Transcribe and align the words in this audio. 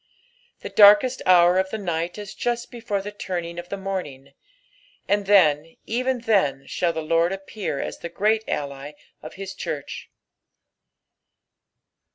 The 0.61 0.69
darkest 0.69 1.21
hour 1.27 1.59
of 1.59 1.69
the 1.69 1.77
night 1.77 2.17
is 2.17 2.33
just 2.33 2.71
before 2.71 3.03
the 3.03 3.11
turning 3.11 3.59
of 3.59 3.69
the 3.69 3.77
morning; 3.77 4.33
and 5.07 5.27
then, 5.27 5.75
gtco 5.87 6.25
then, 6.25 6.65
shall 6.65 6.91
the 6.91 7.03
Lord 7.03 7.31
appear 7.31 7.79
as 7.79 7.99
the 7.99 8.09
great 8.09 8.43
ally 8.47 8.93
of 9.21 9.35
his 9.35 9.53
cliurrh. 9.53 10.07